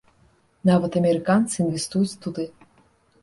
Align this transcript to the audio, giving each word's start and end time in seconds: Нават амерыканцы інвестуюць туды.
Нават 0.69 0.91
амерыканцы 1.01 1.55
інвестуюць 1.65 2.19
туды. 2.27 2.45